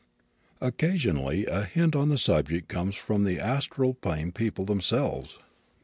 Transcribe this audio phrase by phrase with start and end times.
[0.61, 5.37] Occasionally a hint on the subject comes from the astral plane people themselves.